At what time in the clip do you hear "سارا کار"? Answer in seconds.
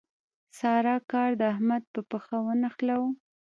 0.59-1.29